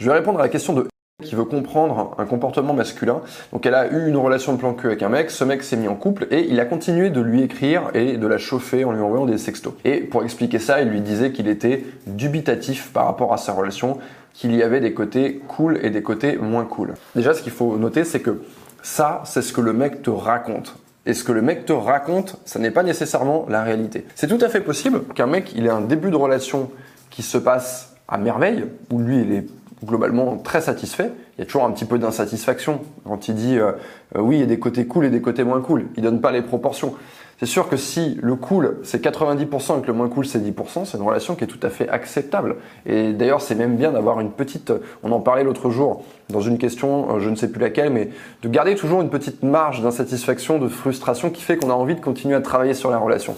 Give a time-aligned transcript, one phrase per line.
[0.00, 0.86] Je vais répondre à la question de
[1.22, 3.20] qui veut comprendre un comportement masculin.
[3.52, 5.76] Donc elle a eu une relation de plan cul avec un mec, ce mec s'est
[5.76, 8.92] mis en couple et il a continué de lui écrire et de la chauffer en
[8.92, 9.74] lui envoyant des sextos.
[9.84, 13.98] Et pour expliquer ça, il lui disait qu'il était dubitatif par rapport à sa relation,
[14.32, 16.94] qu'il y avait des côtés cool et des côtés moins cool.
[17.14, 18.40] Déjà, ce qu'il faut noter, c'est que
[18.82, 20.76] ça, c'est ce que le mec te raconte.
[21.04, 24.06] Et ce que le mec te raconte, ça n'est pas nécessairement la réalité.
[24.14, 26.70] C'est tout à fait possible qu'un mec, il ait un début de relation
[27.10, 29.46] qui se passe à merveille, où lui, il est
[29.84, 31.10] globalement très satisfait.
[31.36, 33.72] Il y a toujours un petit peu d'insatisfaction quand il dit euh,
[34.16, 35.86] euh, oui, il y a des côtés cool et des côtés moins cool.
[35.96, 36.94] Il donne pas les proportions.
[37.38, 40.84] C'est sûr que si le cool c'est 90% et que le moins cool c'est 10%,
[40.84, 42.56] c'est une relation qui est tout à fait acceptable.
[42.84, 46.58] Et d'ailleurs, c'est même bien d'avoir une petite, on en parlait l'autre jour dans une
[46.58, 48.10] question, euh, je ne sais plus laquelle, mais
[48.42, 52.00] de garder toujours une petite marge d'insatisfaction, de frustration qui fait qu'on a envie de
[52.00, 53.34] continuer à travailler sur la relation.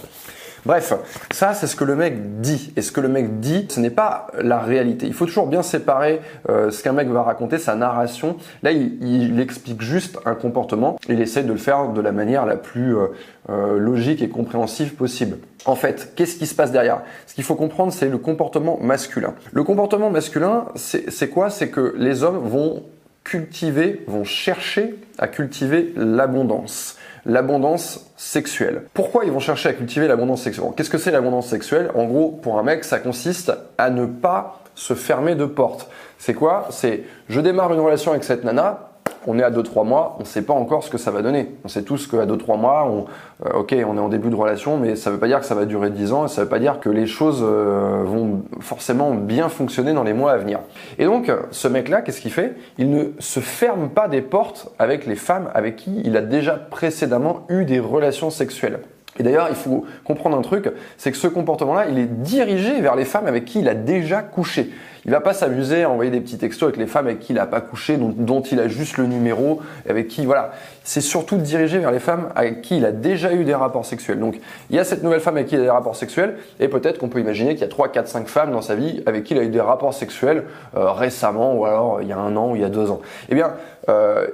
[0.65, 0.93] Bref,
[1.33, 2.73] ça c'est ce que le mec dit.
[2.77, 5.07] Et ce que le mec dit, ce n'est pas la réalité.
[5.07, 8.37] Il faut toujours bien séparer euh, ce qu'un mec va raconter, sa narration.
[8.63, 10.99] Là, il, explique juste un comportement.
[11.09, 13.09] Il essaie de le faire de la manière la plus euh,
[13.51, 15.39] euh, logique et compréhensive possible.
[15.65, 17.01] En fait, qu'est-ce qui se passe derrière?
[17.27, 19.35] Ce qu'il faut comprendre, c'est le comportement masculin.
[19.53, 21.51] Le comportement masculin, c'est quoi?
[21.51, 22.85] C'est que les hommes vont
[23.25, 28.83] cultiver, vont chercher à cultiver l'abondance l'abondance sexuelle.
[28.95, 30.71] Pourquoi ils vont chercher à cultiver l'abondance sexuelle?
[30.77, 31.91] Qu'est-ce que c'est l'abondance sexuelle?
[31.95, 35.89] En gros, pour un mec, ça consiste à ne pas se fermer de porte.
[36.19, 36.69] C'est quoi?
[36.71, 38.92] C'est je démarre une relation avec cette nana,
[39.27, 41.55] on est à 2-3 mois, on ne sait pas encore ce que ça va donner.
[41.65, 43.07] On sait tous qu'à 2-3 mois, on,
[43.47, 45.47] euh, ok, on est en début de relation, mais ça ne veut pas dire que
[45.47, 48.43] ça va durer 10 ans, ça ne veut pas dire que les choses euh, vont
[48.61, 50.61] forcément bien fonctionner dans les mois à venir.
[50.99, 52.57] Et donc, ce mec-là, qu'est-ce qu'il fait?
[52.79, 56.55] Il ne se ferme pas des portes avec les femmes avec qui il a déjà
[56.55, 58.81] précédemment eu des relations sexuelles.
[59.19, 62.97] Et d'ailleurs, il faut comprendre un truc, c'est que ce comportement-là, il est dirigé vers
[62.97, 64.71] les femmes avec qui il a déjà couché.
[65.05, 67.37] Il va pas s'amuser à envoyer des petits textos avec les femmes avec qui il
[67.37, 70.53] n'a pas couché, dont, il a juste le numéro, avec qui, voilà.
[70.85, 74.21] C'est surtout dirigé vers les femmes avec qui il a déjà eu des rapports sexuels.
[74.21, 74.39] Donc,
[74.71, 76.99] il y a cette nouvelle femme avec qui il a des rapports sexuels, et peut-être
[76.99, 79.35] qu'on peut imaginer qu'il y a 3, 4, 5 femmes dans sa vie avec qui
[79.35, 80.45] il a eu des rapports sexuels
[80.77, 83.01] euh, récemment, ou alors il y a un an, ou il y a deux ans.
[83.29, 83.55] Eh bien,
[83.89, 84.27] euh,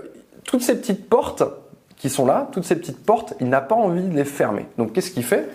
[0.45, 1.43] toutes ces petites portes,
[1.99, 4.67] qui sont là, toutes ces petites portes, il n'a pas envie de les fermer.
[4.79, 5.49] Donc qu'est-ce qu'il fait?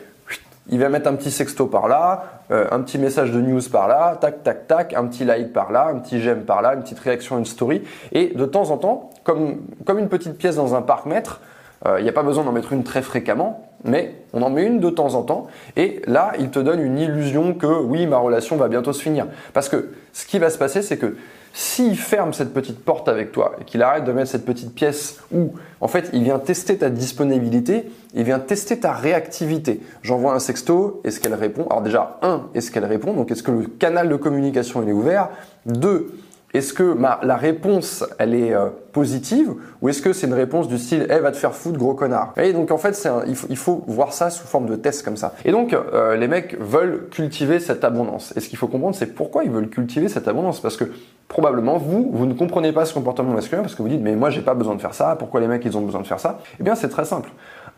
[0.69, 3.88] Il va mettre un petit sexto par là, euh, un petit message de news par
[3.88, 6.81] là, tac, tac, tac, un petit like par là, un petit j'aime par là, une
[6.81, 7.84] petite réaction, une story.
[8.12, 11.41] Et de temps en temps, comme, comme une petite pièce dans un parc-mètre,
[11.85, 14.63] euh, il n'y a pas besoin d'en mettre une très fréquemment, mais on en met
[14.63, 15.47] une de temps en temps.
[15.75, 19.27] Et là, il te donne une illusion que oui, ma relation va bientôt se finir.
[19.53, 21.16] Parce que ce qui va se passer, c'est que
[21.55, 25.19] s'il ferme cette petite porte avec toi et qu'il arrête de mettre cette petite pièce
[25.31, 29.79] où, en fait, il vient tester ta disponibilité, il vient tester ta réactivité.
[30.01, 31.67] J'envoie un sexto, est-ce qu'elle répond?
[31.69, 33.13] Alors déjà, un, est-ce qu'elle répond?
[33.13, 35.29] Donc est-ce que le canal de communication est ouvert?
[35.67, 36.17] Deux,
[36.53, 40.78] est-ce que la réponse, elle est euh, positive ou est-ce que c'est une réponse du
[40.78, 42.34] style "Eh va te faire foutre gros connard".
[42.38, 43.09] Et donc en fait, c'est
[43.50, 45.34] il, faut, voir ça sous forme de test comme ça.
[45.46, 48.34] Et donc euh, les mecs veulent cultiver cette abondance.
[48.36, 50.59] Et ce qu'il faut comprendre, c'est pourquoi ils veulent cultiver cette abondance?
[50.59, 50.86] Parce que
[51.28, 54.30] probablement vous, vous ne comprenez pas ce comportement masculin parce que vous dites "Mais moi,
[54.30, 56.40] j'ai pas besoin de faire ça, pourquoi les mecs ils ont besoin de faire ça?
[56.59, 57.30] Eh bien, c'est très simple.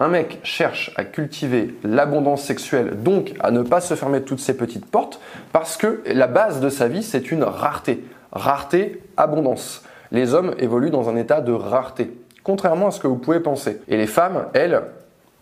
[0.02, 4.58] Un mec cherche à cultiver l'abondance sexuelle, donc à ne pas se fermer toutes ces
[4.58, 5.22] petites portes,
[5.54, 8.04] parce que la base de sa vie, c'est une rareté.
[8.36, 9.82] Rareté, abondance.
[10.12, 13.80] Les hommes évoluent dans un état de rareté, contrairement à ce que vous pouvez penser.
[13.88, 14.82] Et les femmes, elles,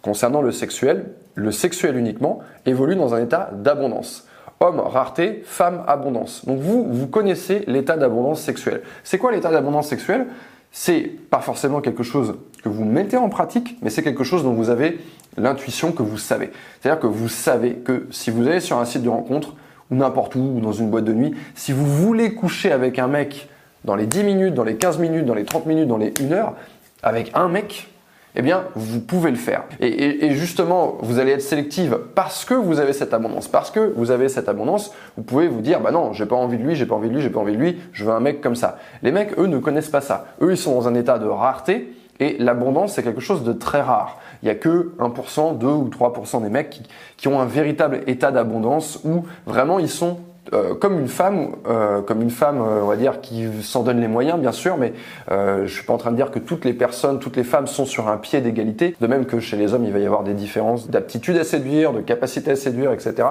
[0.03, 4.27] concernant le sexuel, le sexuel uniquement, évoluent dans un état d'abondance.
[4.59, 6.45] Homme, rareté, femme, abondance.
[6.45, 8.81] Donc vous, vous connaissez l'état d'abondance sexuelle.
[9.03, 10.27] C'est quoi l'état d'abondance sexuelle?
[10.71, 14.53] C'est pas forcément quelque chose que vous mettez en pratique, mais c'est quelque chose dont
[14.53, 14.99] vous avez
[15.35, 16.51] l'intuition que vous savez.
[16.79, 19.55] C'est-à-dire que vous savez que si vous allez sur un site de rencontre,
[19.91, 23.49] n'importe où, ou dans une boîte de nuit, si vous voulez coucher avec un mec
[23.85, 26.31] dans les 10 minutes, dans les 15 minutes, dans les 30 minutes, dans les 1
[26.31, 26.53] heure,
[27.01, 27.89] avec un mec,
[28.35, 29.63] eh bien, vous pouvez le faire.
[29.79, 33.47] Et, justement, vous allez être sélective parce que vous avez cette abondance.
[33.47, 36.57] Parce que vous avez cette abondance, vous pouvez vous dire, bah non, j'ai pas envie
[36.57, 38.19] de lui, j'ai pas envie de lui, j'ai pas envie de lui, je veux un
[38.19, 38.79] mec comme ça.
[39.03, 40.25] Les mecs, eux, ne connaissent pas ça.
[40.41, 41.93] Eux, ils sont dans un état de rareté
[42.23, 44.17] et l'abondance, c'est quelque chose de très rare.
[44.41, 46.83] Il n'y a que 1%, 2 ou 3% des mecs qui,
[47.17, 50.19] qui ont un véritable état d'abondance où vraiment ils sont
[50.51, 54.01] euh, comme une femme, euh, comme une femme, euh, on va dire, qui s'en donne
[54.01, 54.93] les moyens, bien sûr, mais
[55.29, 57.85] je suis pas en train de dire que toutes les personnes, toutes les femmes sont
[57.85, 58.95] sur un pied d'égalité.
[58.99, 61.93] De même que chez les hommes, il va y avoir des différences d'aptitude à séduire,
[61.93, 63.27] de capacité à séduire, etc.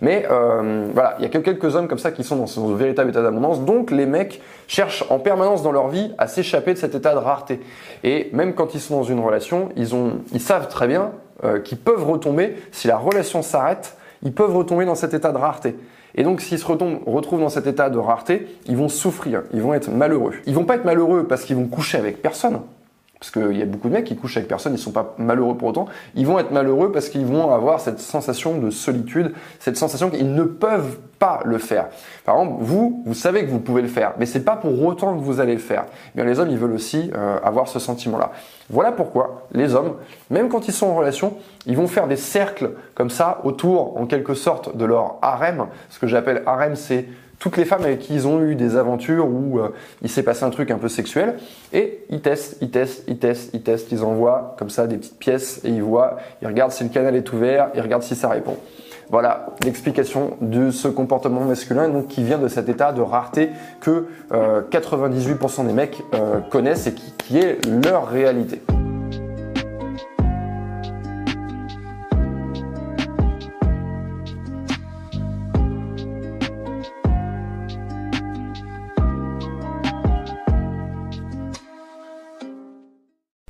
[0.00, 0.26] Mais
[0.94, 3.22] voilà, il y a que quelques hommes comme ça qui sont dans ce véritable état
[3.22, 3.60] d'abondance.
[3.60, 7.18] Donc les mecs cherchent en permanence dans leur vie à s'échapper de cet état de
[7.18, 7.60] rareté.
[8.02, 11.10] Et même quand ils sont dans une relation, ils ont, ils savent très bien
[11.64, 13.96] qu'ils peuvent retomber si la relation s'arrête.
[14.22, 15.76] Ils peuvent retomber dans cet état de rareté.
[16.16, 19.74] Et donc s'ils se retrouvent dans cet état de rareté, ils vont souffrir, ils vont
[19.74, 20.32] être malheureux.
[20.46, 22.60] Ils vont pas être malheureux parce qu'ils vont coucher avec personne,
[23.18, 25.56] parce qu'il y a beaucoup de mecs qui couchent avec personne, ils sont pas malheureux
[25.56, 25.86] pour autant.
[26.14, 30.34] Ils vont être malheureux parce qu'ils vont avoir cette sensation de solitude, cette sensation qu'ils
[30.34, 31.86] ne peuvent pas le faire.
[32.26, 35.16] Par exemple, vous, vous savez que vous pouvez le faire, mais c'est pas pour autant
[35.16, 35.86] que vous allez le faire.
[36.16, 38.32] Eh les hommes, ils veulent aussi euh, avoir ce sentiment-là.
[38.68, 39.94] Voilà pourquoi les hommes,
[40.28, 44.04] même quand ils sont en relation, ils vont faire des cercles comme ça autour, en
[44.04, 45.68] quelque sorte, de leur harem.
[45.88, 47.06] Ce que j'appelle harem, c'est
[47.38, 49.68] toutes les femmes avec qui ils ont eu des aventures où euh,
[50.02, 51.36] il s'est passé un truc un peu sexuel,
[51.72, 55.18] et ils testent, ils testent, ils testent, ils testent, ils envoient comme ça des petites
[55.18, 58.28] pièces et ils voient, ils regardent si le canal est ouvert, ils regardent si ça
[58.28, 58.56] répond.
[59.08, 63.50] Voilà l'explication de ce comportement masculin qui vient de cet état de rareté
[63.80, 68.60] que 98% euh, des mecs euh, connaissent et qui est leur réalité.